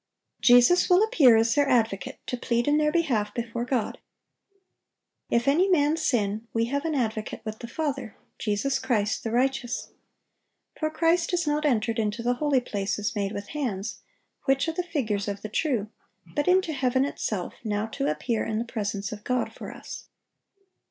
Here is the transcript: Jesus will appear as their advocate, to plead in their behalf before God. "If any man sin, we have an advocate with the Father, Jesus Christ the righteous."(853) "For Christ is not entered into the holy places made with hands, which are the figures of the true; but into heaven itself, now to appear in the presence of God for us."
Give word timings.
Jesus 0.41 0.89
will 0.89 1.03
appear 1.03 1.37
as 1.37 1.53
their 1.53 1.69
advocate, 1.69 2.17
to 2.25 2.35
plead 2.35 2.67
in 2.67 2.77
their 2.79 2.91
behalf 2.91 3.35
before 3.35 3.65
God. 3.65 3.99
"If 5.29 5.47
any 5.47 5.67
man 5.69 5.95
sin, 5.95 6.47
we 6.53 6.65
have 6.65 6.85
an 6.85 6.95
advocate 6.95 7.41
with 7.45 7.59
the 7.59 7.67
Father, 7.67 8.15
Jesus 8.39 8.79
Christ 8.79 9.23
the 9.23 9.29
righteous."(853) 9.29 9.93
"For 10.79 10.89
Christ 10.89 11.33
is 11.35 11.45
not 11.45 11.65
entered 11.67 11.99
into 11.99 12.23
the 12.23 12.33
holy 12.33 12.61
places 12.61 13.15
made 13.15 13.31
with 13.31 13.49
hands, 13.49 14.01
which 14.45 14.67
are 14.67 14.73
the 14.73 14.81
figures 14.81 15.27
of 15.27 15.43
the 15.43 15.49
true; 15.49 15.91
but 16.33 16.47
into 16.47 16.73
heaven 16.73 17.05
itself, 17.05 17.53
now 17.63 17.85
to 17.85 18.09
appear 18.09 18.43
in 18.43 18.57
the 18.57 18.65
presence 18.65 19.11
of 19.11 19.23
God 19.23 19.53
for 19.53 19.71
us." 19.71 20.07